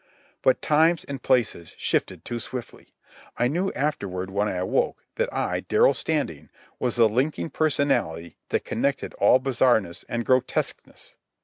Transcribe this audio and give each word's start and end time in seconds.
But 0.41 0.63
times 0.63 1.03
and 1.03 1.21
places 1.21 1.75
shifted 1.77 2.25
too 2.25 2.39
swiftly. 2.39 2.95
I 3.37 3.47
knew 3.47 3.71
afterward, 3.73 4.31
when 4.31 4.47
I 4.47 4.53
awoke, 4.55 5.05
that 5.17 5.31
I, 5.31 5.59
Darrell 5.59 5.93
Standing, 5.93 6.49
was 6.79 6.95
the 6.95 7.07
linking 7.07 7.51
personality 7.51 8.35
that 8.49 8.65
connected 8.65 9.13
all 9.19 9.37
bizarreness 9.39 10.03
and 10.09 10.25
grotesqueness. 10.25 11.13